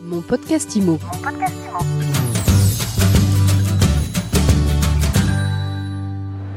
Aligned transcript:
Mon 0.00 0.20
podcast 0.20 0.76
IMO. 0.76 0.98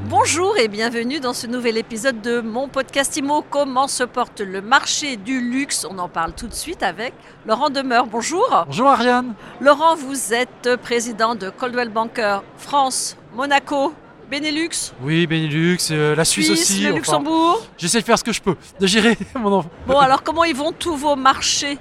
Bonjour 0.07 0.57
et 0.57 0.67
bienvenue 0.67 1.19
dans 1.19 1.33
ce 1.33 1.47
nouvel 1.47 1.77
épisode 1.77 2.21
de 2.21 2.41
mon 2.41 2.67
podcast 2.67 3.17
IMO. 3.17 3.43
Comment 3.49 3.87
se 3.87 4.03
porte 4.03 4.41
le 4.41 4.61
marché 4.61 5.17
du 5.17 5.41
luxe? 5.41 5.87
On 5.89 5.97
en 5.97 6.07
parle 6.07 6.33
tout 6.33 6.47
de 6.47 6.53
suite 6.53 6.83
avec 6.83 7.13
Laurent 7.47 7.71
Demeure. 7.71 8.05
Bonjour. 8.05 8.47
Bonjour 8.67 8.87
Ariane. 8.89 9.33
Laurent, 9.59 9.95
vous 9.95 10.33
êtes 10.33 10.75
président 10.83 11.33
de 11.33 11.49
Coldwell 11.49 11.89
Banker 11.89 12.43
France, 12.57 13.17
Monaco, 13.33 13.93
Benelux. 14.29 14.93
Oui, 15.01 15.27
Benelux, 15.27 15.77
euh, 15.91 16.15
la 16.15 16.23
Suisse, 16.23 16.49
aussi. 16.51 16.81
Le 16.83 16.89
enfin, 16.89 16.95
Luxembourg. 16.95 17.65
J'essaie 17.77 17.99
de 17.99 18.05
faire 18.05 18.17
ce 18.17 18.23
que 18.23 18.31
je 18.31 18.41
peux, 18.41 18.55
de 18.79 18.87
gérer 18.87 19.17
mon 19.35 19.51
enfant. 19.51 19.69
Bon, 19.87 19.97
alors 19.97 20.23
comment 20.23 20.45
ils 20.45 20.55
vont 20.55 20.71
tous 20.71 20.95
vos 20.95 21.17
marchés? 21.17 21.77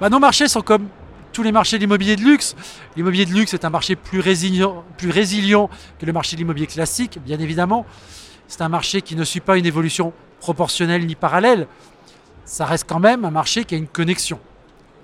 Bah, 0.00 0.08
nos 0.08 0.18
marchés 0.18 0.46
sont 0.46 0.60
comme 0.60 0.86
tous 1.38 1.44
les 1.44 1.52
marchés 1.52 1.76
de 1.76 1.82
l'immobilier 1.82 2.16
de 2.16 2.22
luxe. 2.22 2.56
L'immobilier 2.96 3.24
de 3.24 3.32
luxe 3.32 3.54
est 3.54 3.64
un 3.64 3.70
marché 3.70 3.94
plus 3.94 4.18
résilient, 4.18 4.82
plus 4.96 5.10
résilient 5.10 5.70
que 6.00 6.04
le 6.04 6.12
marché 6.12 6.34
de 6.34 6.40
l'immobilier 6.40 6.66
classique, 6.66 7.20
bien 7.24 7.38
évidemment. 7.38 7.86
C'est 8.48 8.60
un 8.60 8.68
marché 8.68 9.02
qui 9.02 9.14
ne 9.14 9.22
suit 9.22 9.38
pas 9.38 9.56
une 9.56 9.64
évolution 9.64 10.12
proportionnelle 10.40 11.06
ni 11.06 11.14
parallèle. 11.14 11.68
Ça 12.44 12.66
reste 12.66 12.86
quand 12.88 12.98
même 12.98 13.24
un 13.24 13.30
marché 13.30 13.64
qui 13.64 13.76
a 13.76 13.78
une 13.78 13.86
connexion. 13.86 14.40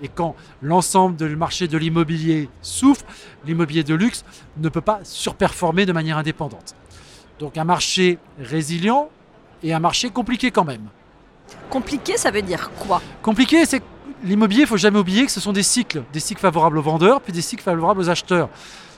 Et 0.01 0.09
quand 0.09 0.35
l'ensemble 0.61 1.15
du 1.15 1.37
marché 1.37 1.69
de 1.69 1.77
l'immobilier 1.77 2.49
souffre, 2.61 3.05
l'immobilier 3.45 3.85
de 3.85 3.95
luxe 3.95 4.25
ne 4.57 4.67
peut 4.67 4.81
pas 4.81 4.99
surperformer 5.03 5.85
de 5.85 5.93
manière 5.93 6.17
indépendante. 6.17 6.75
Donc 7.39 7.57
un 7.57 7.63
marché 7.63 8.19
résilient 8.39 9.07
et 9.63 9.73
un 9.73 9.79
marché 9.79 10.09
compliqué 10.09 10.51
quand 10.51 10.65
même. 10.65 10.89
Compliqué, 11.69 12.17
ça 12.17 12.29
veut 12.29 12.41
dire 12.41 12.71
quoi? 12.71 13.01
Compliqué, 13.21 13.65
c'est 13.65 13.81
l'immobilier, 14.23 14.61
il 14.61 14.67
faut 14.67 14.77
jamais 14.77 14.99
oublier 14.99 15.25
que 15.25 15.31
ce 15.31 15.39
sont 15.39 15.53
des 15.53 15.63
cycles, 15.63 16.03
des 16.13 16.19
cycles 16.19 16.41
favorables 16.41 16.77
aux 16.77 16.81
vendeurs, 16.81 17.21
puis 17.21 17.33
des 17.33 17.41
cycles 17.41 17.63
favorables 17.63 17.99
aux 17.99 18.09
acheteurs. 18.09 18.49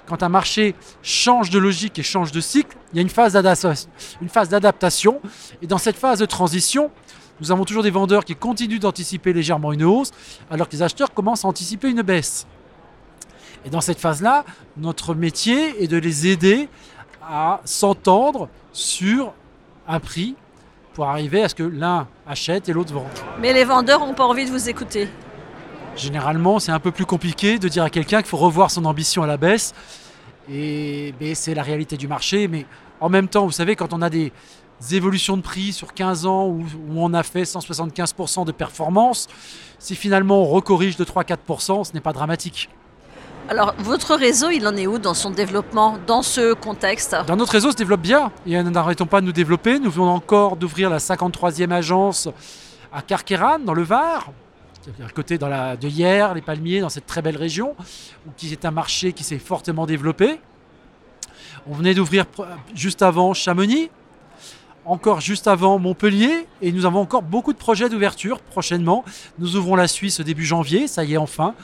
Quand 0.08 0.24
un 0.24 0.30
marché 0.30 0.74
change 1.04 1.50
de 1.50 1.60
logique 1.60 2.00
et 2.00 2.04
change 2.04 2.32
de 2.32 2.40
cycle, 2.40 2.78
il 2.94 2.96
y 2.96 3.00
a 3.00 3.02
une 3.02 3.10
phase 3.10 3.34
d'adaptation. 3.34 5.22
Et 5.62 5.68
dans 5.68 5.78
cette 5.78 5.98
phase 5.98 6.20
de 6.20 6.26
transition, 6.26 6.92
nous 7.42 7.52
avons 7.52 7.66
toujours 7.66 7.84
des 7.84 7.92
vendeurs 7.92 8.24
qui 8.24 8.36
continuent 8.36 8.80
d'anticiper 8.80 9.34
légèrement 9.34 9.74
une 9.74 9.84
hausse, 9.84 10.12
alors 10.50 10.70
que 10.70 10.74
les 10.74 10.82
acheteurs 10.82 11.14
commencent 11.14 11.44
à 11.44 11.48
anticiper 11.50 11.90
une 11.90 12.02
baisse. 12.02 12.48
Et 13.66 13.70
dans 13.70 13.82
cette 13.82 14.00
phase-là, 14.00 14.46
notre 14.78 15.14
métier 15.14 15.84
est 15.84 15.88
de 15.88 15.98
les 15.98 16.28
aider 16.28 16.70
à 17.22 17.60
s'entendre 17.66 18.48
sur 18.72 19.34
un 19.88 20.00
prix 20.00 20.36
pour 20.98 21.08
arriver 21.08 21.44
à 21.44 21.48
ce 21.48 21.54
que 21.54 21.62
l'un 21.62 22.08
achète 22.26 22.70
et 22.70 22.74
l'autre 22.74 22.92
vende. 22.92 23.06
Mais 23.40 23.54
les 23.54 23.66
vendeurs 23.66 24.00
n'ont 24.00 24.16
pas 24.16 24.26
envie 24.26 24.46
de 24.46 24.50
vous 24.50 24.68
écouter. 24.68 25.08
Généralement, 25.96 26.58
c'est 26.58 26.72
un 26.72 26.80
peu 26.80 26.90
plus 26.90 27.06
compliqué 27.06 27.60
de 27.60 27.68
dire 27.68 27.84
à 27.84 27.92
quelqu'un 27.92 28.18
qu'il 28.18 28.30
faut 28.30 28.38
revoir 28.38 28.72
son 28.72 28.84
ambition 28.84 29.22
à 29.22 29.28
la 29.28 29.38
baisse. 29.38 29.76
Et 30.52 31.14
c'est 31.36 31.54
la 31.54 31.62
réalité 31.62 31.98
du 31.98 32.08
marché. 32.08 32.48
Mais 32.48 32.66
en 33.00 33.10
même 33.10 33.28
temps, 33.28 33.46
vous 33.46 33.52
savez, 33.52 33.76
quand 33.76 33.94
on 33.94 34.02
a 34.02 34.10
des 34.10 34.32
évolutions 34.92 35.38
de 35.38 35.44
prix 35.44 35.72
sur 35.72 35.94
15 35.94 36.26
ans 36.26 36.48
où, 36.48 36.62
où 36.62 36.94
on 36.96 37.14
a 37.14 37.22
fait 37.22 37.44
175% 37.44 38.48
de 38.48 38.52
performance, 38.52 39.28
si 39.78 39.94
finalement 39.94 40.42
on 40.42 40.46
recorrige 40.46 40.98
de 40.98 41.06
3-4%, 41.06 41.84
ce 41.84 41.94
n'est 41.94 42.02
pas 42.02 42.14
dramatique. 42.14 42.72
Alors, 43.50 43.74
votre 43.80 44.16
réseau, 44.16 44.50
il 44.50 44.68
en 44.68 44.76
est 44.76 44.88
où 44.88 44.98
dans 44.98 45.14
son 45.14 45.30
développement, 45.30 45.98
dans 46.06 46.22
ce 46.22 46.54
contexte? 46.54 47.16
Dans 47.28 47.38
notre 47.38 47.54
réseau 47.54 47.72
se 47.72 47.78
développe 47.78 48.02
bien 48.02 48.30
et 48.46 48.62
nous 48.62 48.72
n'arrêtons 48.72 49.06
pas 49.06 49.22
de 49.22 49.26
nous 49.26 49.32
développer. 49.32 49.80
Nous 49.80 49.90
venons 49.90 50.10
encore 50.10 50.58
d'ouvrir 50.58 50.90
la 50.90 50.98
53e 50.98 51.72
agence 51.72 52.28
à 52.92 53.02
Carqueran, 53.02 53.60
dans 53.60 53.74
le 53.74 53.84
Var, 53.84 54.32
à 55.06 55.10
côté 55.12 55.38
dans 55.38 55.48
la, 55.48 55.78
de 55.78 55.88
hier, 55.88 56.34
les 56.34 56.42
palmiers, 56.42 56.82
dans 56.82 56.90
cette 56.90 57.06
très 57.06 57.22
belle 57.22 57.38
région, 57.38 57.76
qui 58.36 58.52
est 58.52 58.66
un 58.66 58.72
marché 58.72 59.14
qui 59.14 59.24
s'est 59.24 59.40
fortement 59.40 59.86
développé. 59.86 60.42
On 61.68 61.74
venait 61.74 61.94
d'ouvrir 61.94 62.26
juste 62.76 63.02
avant 63.02 63.34
Chamonix, 63.34 63.90
encore 64.84 65.22
juste 65.22 65.48
avant 65.48 65.80
Montpellier, 65.80 66.48
et 66.62 66.74
nous 66.74 66.86
avons 66.86 67.00
encore 67.00 67.22
beaucoup 67.22 67.54
de 67.54 67.58
projets 67.58 67.88
d'ouverture 67.88 68.40
prochainement. 68.42 69.06
Nous 69.40 69.56
ouvrons 69.56 69.76
la 69.76 69.88
Suisse 69.88 70.20
début 70.20 70.46
janvier, 70.46 70.88
ça 70.88 71.06
y 71.06 71.14
est 71.14 71.18
enfin, 71.18 71.56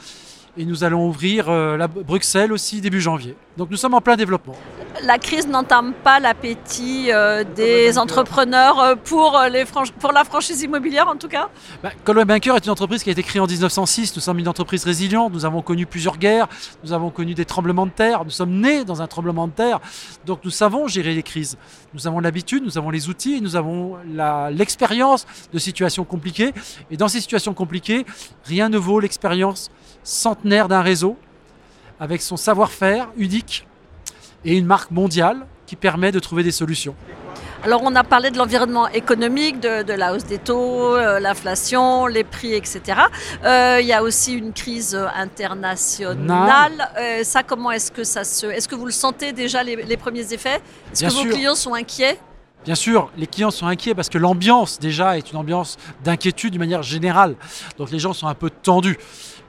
et 0.58 0.66
nous 0.66 0.84
allons 0.84 1.08
ouvrir 1.08 1.50
euh, 1.50 1.78
la 1.78 1.88
Bruxelles 1.88 2.52
aussi 2.52 2.81
début 2.81 3.02
janvier. 3.02 3.36
Donc 3.58 3.69
nous 3.72 3.78
sommes 3.78 3.94
en 3.94 4.02
plein 4.02 4.16
développement. 4.16 4.56
La 5.03 5.18
crise 5.19 5.47
n'entame 5.47 5.91
pas 5.94 6.22
l'appétit 6.22 7.12
euh, 7.12 7.44
des 7.44 7.97
entrepreneurs 7.97 8.80
euh, 8.80 8.96
pour, 8.96 9.38
euh, 9.38 9.50
les 9.50 9.66
franch- 9.66 9.91
pour 9.91 10.14
la 10.14 10.24
franchise 10.24 10.62
immobilière, 10.62 11.09
en 11.09 11.18
tout 11.18 11.28
cas 11.28 11.50
Bah, 11.84 11.90
Coldwell 12.06 12.25
Banker 12.25 12.56
est 12.56 12.64
une 12.66 12.72
entreprise 12.72 13.03
qui 13.03 13.09
a 13.09 13.12
été 13.12 13.22
créée 13.22 13.41
en 13.41 13.46
1906. 13.46 14.16
Nous 14.16 14.22
sommes 14.22 14.40
une 14.40 14.47
entreprise 14.47 14.86
résiliente. 14.86 15.34
Nous 15.34 15.44
avons 15.44 15.62
connu 15.62 15.86
plusieurs 15.86 16.18
guerres. 16.18 16.47
Nous 16.86 16.94
avons 16.94 17.09
connu 17.09 17.34
des 17.34 17.44
tremblements 17.44 17.86
de 17.86 17.91
terre. 17.91 18.24
Nous 18.24 18.30
sommes 18.31 18.52
nés 18.62 18.86
dans 18.86 19.02
un 19.02 19.08
tremblement 19.08 19.47
de 19.47 19.52
terre. 19.52 19.81
Donc 20.25 20.40
nous 20.46 20.52
savons 20.52 20.88
gérer 20.88 21.14
les 21.14 21.24
crises. 21.24 21.58
Nous 21.94 22.08
avons 22.08 22.22
l'habitude, 22.22 22.64
nous 22.64 22.78
avons 22.78 22.90
les 22.90 23.09
outils, 23.09 23.41
nous 23.41 23.58
avons 23.58 23.97
l'expérience 24.52 25.25
de 25.52 25.59
situations 25.59 26.06
compliquées. 26.06 26.53
Et 26.91 26.96
dans 26.96 27.09
ces 27.09 27.20
situations 27.20 27.53
compliquées, 27.53 28.06
rien 28.46 28.70
ne 28.70 28.78
vaut 28.78 29.02
l'expérience 29.02 29.70
centenaire 30.03 30.70
d'un 30.70 30.81
réseau 30.81 31.18
avec 32.00 32.22
son 32.22 32.38
savoir-faire 32.38 33.09
unique 33.18 33.68
et 34.45 34.57
une 34.57 34.65
marque 34.65 34.91
mondiale 34.91 35.45
qui 35.65 35.75
permet 35.75 36.11
de 36.11 36.19
trouver 36.19 36.43
des 36.43 36.51
solutions. 36.51 36.95
Alors, 37.65 37.81
on 37.85 37.95
a 37.95 38.03
parlé 38.03 38.29
de 38.29 38.37
l'environnement 38.37 38.89
économique, 38.89 39.61
de, 39.61 39.83
de 39.83 39.93
la 39.93 40.13
hausse 40.13 40.25
des 40.25 40.37
taux, 40.37 40.97
euh, 40.97 41.21
l'inflation, 41.21 42.07
les 42.07 42.25
prix, 42.25 42.53
etc. 42.53 42.81
Euh, 43.45 43.77
il 43.79 43.87
y 43.87 43.93
a 43.93 44.03
aussi 44.03 44.33
une 44.33 44.51
crise 44.51 44.99
internationale. 45.15 46.89
Euh, 46.99 47.23
ça, 47.23 47.41
comment 47.41 47.71
est-ce 47.71 47.89
que 47.89 48.03
ça 48.03 48.25
se... 48.25 48.47
Est-ce 48.47 48.67
que 48.67 48.75
vous 48.75 48.85
le 48.85 48.91
sentez 48.91 49.31
déjà, 49.31 49.63
les, 49.63 49.77
les 49.77 49.95
premiers 49.95 50.33
effets? 50.33 50.61
Est-ce 50.91 51.05
que 51.05 51.13
vos 51.13 51.33
clients 51.33 51.55
sont 51.55 51.73
inquiets? 51.73 52.19
Bien 52.65 52.75
sûr, 52.75 53.09
les 53.17 53.27
clients 53.27 53.51
sont 53.51 53.67
inquiets 53.67 53.95
parce 53.95 54.09
que 54.09 54.17
l'ambiance 54.17 54.79
déjà 54.79 55.17
est 55.17 55.31
une 55.31 55.37
ambiance 55.37 55.77
d'inquiétude 56.03 56.53
de 56.53 56.59
manière 56.59 56.83
générale. 56.83 57.35
Donc 57.77 57.91
les 57.91 57.99
gens 57.99 58.11
sont 58.11 58.27
un 58.27 58.35
peu 58.35 58.49
tendus. 58.49 58.97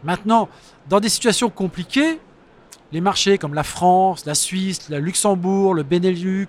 Maintenant, 0.05 0.49
dans 0.89 1.01
des 1.01 1.09
situations 1.09 1.51
compliquées, 1.51 2.21
les 2.95 3.01
marchés 3.01 3.39
comme 3.39 3.55
la 3.55 3.65
France, 3.65 4.25
la 4.25 4.37
Suisse, 4.37 4.89
le 4.89 5.01
Luxembourg, 5.01 5.75
le 5.75 5.83
Benelux, 5.83 6.47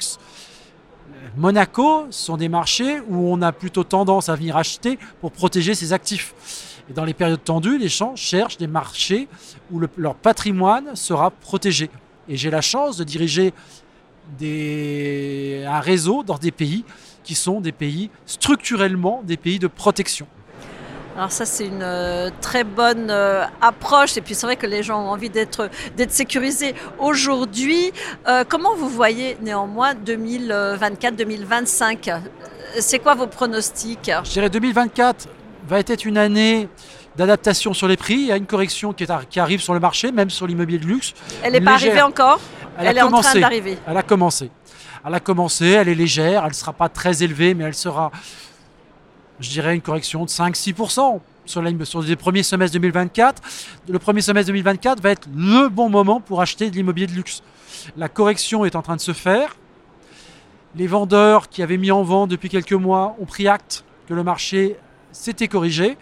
Monaco 1.35 2.05
sont 2.11 2.37
des 2.37 2.49
marchés 2.49 2.99
où 3.09 3.33
on 3.33 3.41
a 3.41 3.51
plutôt 3.51 3.83
tendance 3.83 4.29
à 4.29 4.35
venir 4.35 4.55
acheter 4.55 4.99
pour 5.21 5.31
protéger 5.31 5.73
ses 5.73 5.91
actifs. 5.91 6.35
Et 6.87 6.93
dans 6.93 7.03
les 7.03 7.15
périodes 7.15 7.43
tendues, 7.43 7.79
les 7.79 7.89
gens 7.89 8.15
cherchent 8.15 8.57
des 8.57 8.67
marchés 8.67 9.27
où 9.71 9.79
le- 9.79 9.89
leur 9.97 10.13
patrimoine 10.13 10.95
sera 10.95 11.31
protégé. 11.31 11.89
Et 12.29 12.37
j'ai 12.37 12.51
la 12.51 12.61
chance 12.61 12.95
de 12.97 13.03
diriger 13.03 13.51
un 14.39 15.79
réseau 15.79 16.21
dans 16.23 16.37
des 16.37 16.51
pays 16.51 16.85
qui 17.23 17.33
sont 17.33 17.59
des 17.59 17.71
pays 17.71 18.11
structurellement 18.27 19.23
des 19.23 19.37
pays 19.37 19.57
de 19.57 19.67
protection. 19.67 20.27
Alors 21.17 21.31
ça, 21.31 21.45
c'est 21.45 21.65
une 21.65 21.81
euh, 21.81 22.29
très 22.41 22.65
bonne 22.65 23.07
euh, 23.09 23.45
approche. 23.61 24.17
Et 24.17 24.21
puis 24.21 24.35
c'est 24.35 24.45
vrai 24.45 24.57
que 24.57 24.67
les 24.67 24.83
gens 24.83 25.01
ont 25.01 25.09
envie 25.09 25.29
d'être 25.29 25.69
sécurisés 26.09 26.75
aujourd'hui. 26.99 27.91
Euh, 28.27 28.43
comment 28.47 28.75
vous 28.75 28.89
voyez 28.89 29.37
néanmoins 29.41 29.93
2024-2025 29.93 32.09
Euh, 32.09 32.19
C'est 32.79 32.99
quoi 32.99 33.15
vos 33.15 33.27
pronostics? 33.27 34.11
Je 34.25 34.29
dirais 34.31 34.49
2024 34.49 35.27
va 35.67 35.79
être 35.79 36.05
une 36.05 36.17
année 36.17 36.67
d'adaptation 37.15 37.73
sur 37.73 37.87
les 37.87 37.97
prix. 37.97 38.15
Il 38.15 38.25
y 38.27 38.31
a 38.31 38.37
une 38.37 38.45
correction 38.45 38.91
qui, 38.93 39.03
est 39.03 39.09
ar- 39.09 39.27
qui 39.27 39.39
arrive 39.39 39.61
sur 39.61 39.73
le 39.73 39.79
marché, 39.79 40.11
même 40.11 40.29
sur 40.29 40.45
l'immobilier 40.47 40.79
de 40.79 40.85
luxe. 40.85 41.13
Elle 41.43 41.53
n'est 41.53 41.61
pas 41.61 41.73
arrivée 41.75 42.01
encore? 42.01 42.39
Elle, 42.77 42.97
est 42.97 43.01
en 43.01 43.09
train 43.09 43.39
d'arriver. 43.39 43.77
Elle 43.87 43.95
a 43.97 44.03
commencé. 44.03 44.51
Elle 45.07 45.13
a 45.13 45.19
commencé, 45.21 45.65
elle 45.67 45.87
est 45.87 45.95
légère, 45.95 46.41
elle 46.43 46.49
ne 46.49 46.53
sera 46.55 46.73
pas 46.73 46.89
très 46.89 47.23
élevée, 47.23 47.53
mais 47.53 47.63
elle 47.63 47.73
sera, 47.75 48.11
je 49.39 49.49
dirais, 49.49 49.75
une 49.75 49.81
correction 49.81 50.23
de 50.23 50.29
5-6% 50.29 51.19
sur, 51.45 51.63
sur 51.85 52.01
les 52.01 52.15
premiers 52.15 52.43
semestres 52.43 52.73
2024. 52.73 53.41
Le 53.89 53.99
premier 53.99 54.21
semestre 54.21 54.47
2024 54.47 55.01
va 55.01 55.11
être 55.11 55.27
le 55.35 55.69
bon 55.69 55.89
moment 55.89 56.19
pour 56.19 56.41
acheter 56.41 56.69
de 56.69 56.75
l'immobilier 56.75 57.07
de 57.07 57.13
luxe. 57.13 57.43
La 57.97 58.09
correction 58.09 58.65
est 58.65 58.75
en 58.75 58.81
train 58.81 58.95
de 58.95 59.01
se 59.01 59.13
faire. 59.13 59.55
Les 60.75 60.87
vendeurs 60.87 61.49
qui 61.49 61.63
avaient 61.63 61.77
mis 61.77 61.91
en 61.91 62.03
vente 62.03 62.29
depuis 62.29 62.49
quelques 62.49 62.73
mois 62.73 63.15
ont 63.19 63.25
pris 63.25 63.47
acte 63.47 63.85
que 64.07 64.13
le 64.13 64.23
marché 64.23 64.75
s'était 65.11 65.47
corrigé. 65.47 65.97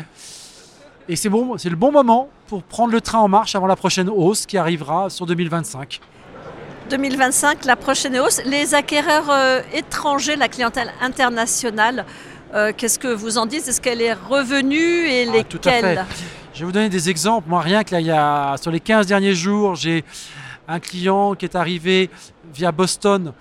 Et 1.10 1.16
c'est 1.16 1.30
bon, 1.30 1.56
le 1.64 1.76
bon 1.76 1.92
moment 1.92 2.30
pour 2.48 2.64
prendre 2.64 2.92
le 2.92 3.02
train 3.02 3.20
en 3.20 3.28
marche 3.28 3.56
avant 3.56 3.68
la 3.68 3.76
prochaine 3.76 4.10
hausse 4.10 4.46
qui 4.46 4.58
arrivera 4.58 5.10
sur 5.10 5.26
2025. 5.26 6.00
2025, 6.90 7.66
la 7.66 7.76
prochaine 7.76 8.18
hausse. 8.20 8.42
Les 8.46 8.74
acquéreurs 8.74 9.30
euh, 9.30 9.62
étrangers, 9.74 10.36
la 10.36 10.48
clientèle 10.48 10.92
internationale, 11.02 12.06
euh, 12.54 12.72
qu'est-ce 12.76 13.00
que 13.00 13.08
vous 13.08 13.38
en 13.38 13.46
dites? 13.46 13.68
Est-ce 13.68 13.82
qu'elle 13.82 14.02
est 14.02 14.14
revenue 14.14 15.08
et 15.08 15.28
Ah, 15.28 15.44
tout 15.44 15.60
à 15.66 15.72
fait. 15.72 15.76
lesquelles? 15.82 16.06
Je 16.54 16.60
vais 16.60 16.66
vous 16.66 16.72
donner 16.72 16.90
des 16.90 17.10
exemples. 17.10 17.50
Moi, 17.50 17.62
rien 17.62 17.84
que 17.84 17.94
là, 17.94 18.00
il 18.00 18.06
y 18.08 18.12
a, 18.12 18.56
sur 18.62 18.70
les 18.72 18.80
15 18.80 19.08
derniers 19.08 19.34
jours, 19.34 19.76
j'ai 19.76 20.04
un 20.68 20.80
client 20.80 21.34
qui 21.36 21.46
est 21.46 21.56
arrivé 21.56 22.10
via 22.54 22.72
Boston 22.72 23.34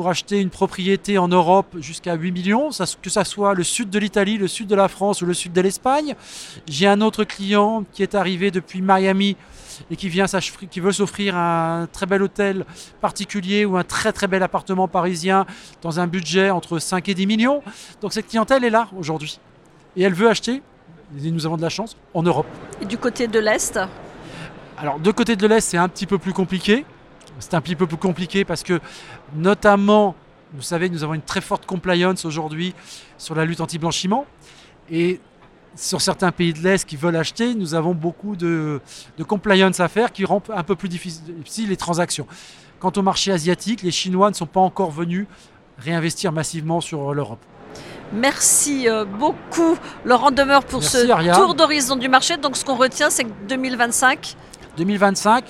pour 0.00 0.08
acheter 0.08 0.40
une 0.40 0.48
propriété 0.48 1.18
en 1.18 1.28
Europe 1.28 1.76
jusqu'à 1.78 2.14
8 2.14 2.32
millions, 2.32 2.70
que 3.02 3.10
ce 3.10 3.24
soit 3.24 3.52
le 3.52 3.62
sud 3.62 3.90
de 3.90 3.98
l'Italie, 3.98 4.38
le 4.38 4.48
sud 4.48 4.66
de 4.66 4.74
la 4.74 4.88
France 4.88 5.20
ou 5.20 5.26
le 5.26 5.34
sud 5.34 5.52
de 5.52 5.60
l'Espagne. 5.60 6.14
J'ai 6.66 6.86
un 6.86 7.02
autre 7.02 7.24
client 7.24 7.84
qui 7.92 8.02
est 8.02 8.14
arrivé 8.14 8.50
depuis 8.50 8.80
Miami 8.80 9.36
et 9.90 9.96
qui, 9.96 10.08
vient 10.08 10.24
qui 10.70 10.80
veut 10.80 10.92
s'offrir 10.92 11.36
un 11.36 11.86
très 11.92 12.06
bel 12.06 12.22
hôtel 12.22 12.64
particulier 13.02 13.66
ou 13.66 13.76
un 13.76 13.84
très 13.84 14.10
très 14.10 14.26
bel 14.26 14.42
appartement 14.42 14.88
parisien 14.88 15.44
dans 15.82 16.00
un 16.00 16.06
budget 16.06 16.48
entre 16.48 16.78
5 16.78 17.06
et 17.10 17.14
10 17.14 17.26
millions. 17.26 17.62
Donc 18.00 18.14
cette 18.14 18.28
clientèle 18.28 18.64
est 18.64 18.70
là 18.70 18.88
aujourd'hui. 18.96 19.38
Et 19.96 20.02
elle 20.02 20.14
veut 20.14 20.30
acheter, 20.30 20.62
et 21.22 21.30
nous 21.30 21.44
avons 21.44 21.58
de 21.58 21.62
la 21.62 21.68
chance, 21.68 21.94
en 22.14 22.22
Europe. 22.22 22.46
Et 22.80 22.86
du 22.86 22.96
côté 22.96 23.28
de 23.28 23.38
l'Est? 23.38 23.78
Alors, 24.78 24.98
de 24.98 25.10
côté 25.10 25.36
de 25.36 25.46
l'Est, 25.46 25.60
c'est 25.60 25.76
un 25.76 25.90
petit 25.90 26.06
peu 26.06 26.16
plus 26.16 26.32
compliqué. 26.32 26.86
C'est 27.38 27.54
un 27.54 27.60
petit 27.60 27.76
peu 27.76 27.86
plus 27.86 27.96
compliqué 27.96 28.44
parce 28.44 28.62
que, 28.62 28.80
notamment, 29.34 30.14
vous 30.52 30.62
savez, 30.62 30.88
nous 30.90 31.04
avons 31.04 31.14
une 31.14 31.22
très 31.22 31.40
forte 31.40 31.66
compliance 31.66 32.24
aujourd'hui 32.24 32.74
sur 33.18 33.34
la 33.34 33.44
lutte 33.44 33.60
anti-blanchiment. 33.60 34.26
Et 34.90 35.20
sur 35.76 36.00
certains 36.00 36.32
pays 36.32 36.52
de 36.52 36.58
l'Est 36.58 36.84
qui 36.84 36.96
veulent 36.96 37.16
acheter, 37.16 37.54
nous 37.54 37.74
avons 37.74 37.94
beaucoup 37.94 38.36
de, 38.36 38.80
compliance 39.26 39.80
à 39.80 39.88
faire 39.88 40.12
qui 40.12 40.24
rend 40.24 40.42
un 40.52 40.62
peu 40.62 40.74
plus 40.74 40.88
difficile 40.88 41.68
les 41.68 41.76
transactions. 41.76 42.26
Quant 42.80 42.92
au 42.96 43.02
marché 43.02 43.30
asiatique, 43.30 43.82
les 43.82 43.90
Chinois 43.90 44.30
ne 44.30 44.34
sont 44.34 44.46
pas 44.46 44.60
encore 44.60 44.90
venus 44.90 45.26
réinvestir 45.78 46.32
massivement 46.32 46.80
sur 46.80 47.14
l'Europe. 47.14 47.40
Merci 48.12 48.88
euh, 48.88 49.04
beaucoup 49.04 49.76
Laurent 50.04 50.32
Demeure 50.32 50.64
pour 50.64 50.82
ce 50.82 51.06
tour 51.34 51.54
d'horizon 51.54 51.94
du 51.94 52.08
marché. 52.08 52.36
Donc 52.36 52.56
ce 52.56 52.64
qu'on 52.64 52.74
retient, 52.74 53.08
c'est 53.08 53.24
que 53.24 53.30
2025 53.48 54.36
2025, 54.76 55.44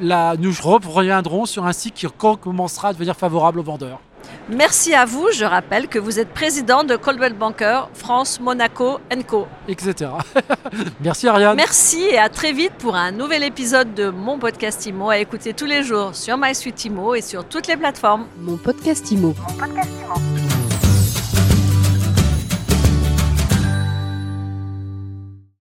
là, 0.00 0.34
nous 0.38 0.52
reviendrons 0.62 1.46
sur 1.46 1.66
un 1.66 1.72
site 1.72 1.94
qui 1.94 2.06
commencera 2.40 2.88
à 2.88 2.92
devenir 2.92 3.16
favorable 3.16 3.60
aux 3.60 3.64
vendeurs. 3.64 4.00
Merci 4.48 4.94
à 4.94 5.04
vous. 5.04 5.28
Je 5.32 5.44
rappelle 5.44 5.88
que 5.88 5.98
vous 5.98 6.18
êtes 6.18 6.28
président 6.28 6.84
de 6.84 6.96
Coldwell 6.96 7.34
Banker 7.34 7.88
France, 7.94 8.40
Monaco 8.40 8.98
Co. 9.26 9.46
Etc. 9.68 10.10
Merci 11.00 11.28
Ariane. 11.28 11.56
Merci 11.56 12.02
et 12.02 12.18
à 12.18 12.28
très 12.28 12.52
vite 12.52 12.72
pour 12.78 12.94
un 12.96 13.10
nouvel 13.10 13.42
épisode 13.42 13.94
de 13.94 14.10
mon 14.10 14.38
podcast 14.38 14.84
IMO 14.86 15.10
à 15.10 15.18
écouter 15.18 15.54
tous 15.54 15.66
les 15.66 15.82
jours 15.82 16.14
sur 16.14 16.36
MySuite 16.36 16.84
IMO 16.84 17.14
et 17.14 17.22
sur 17.22 17.46
toutes 17.46 17.66
les 17.66 17.76
plateformes. 17.76 18.26
Mon 18.38 18.56
podcast 18.56 19.10
IMO. 19.10 19.34
Mon 19.38 19.54
podcast 19.66 20.43